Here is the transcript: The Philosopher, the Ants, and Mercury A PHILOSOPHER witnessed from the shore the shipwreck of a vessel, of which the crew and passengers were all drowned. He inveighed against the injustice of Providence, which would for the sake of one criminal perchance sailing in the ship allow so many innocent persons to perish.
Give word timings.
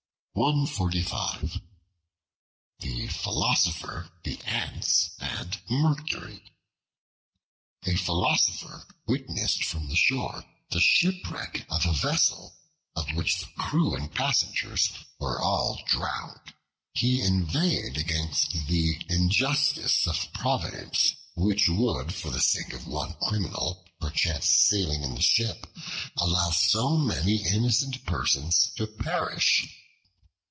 The 0.33 1.59
Philosopher, 3.09 4.09
the 4.23 4.39
Ants, 4.45 5.11
and 5.19 5.59
Mercury 5.69 6.53
A 7.85 7.95
PHILOSOPHER 7.97 8.85
witnessed 9.05 9.65
from 9.65 9.89
the 9.89 9.97
shore 9.97 10.45
the 10.69 10.79
shipwreck 10.79 11.65
of 11.69 11.85
a 11.85 11.91
vessel, 11.93 12.55
of 12.95 13.09
which 13.13 13.41
the 13.41 13.45
crew 13.57 13.93
and 13.93 14.11
passengers 14.11 14.91
were 15.19 15.39
all 15.41 15.83
drowned. 15.85 16.53
He 16.93 17.21
inveighed 17.21 17.97
against 17.97 18.67
the 18.67 19.05
injustice 19.09 20.07
of 20.07 20.31
Providence, 20.33 21.13
which 21.35 21.67
would 21.67 22.15
for 22.15 22.31
the 22.31 22.41
sake 22.41 22.71
of 22.71 22.87
one 22.87 23.15
criminal 23.21 23.85
perchance 23.99 24.47
sailing 24.47 25.03
in 25.03 25.13
the 25.13 25.21
ship 25.21 25.67
allow 26.17 26.51
so 26.51 26.95
many 26.97 27.43
innocent 27.45 28.05
persons 28.05 28.71
to 28.77 28.87
perish. 28.87 29.67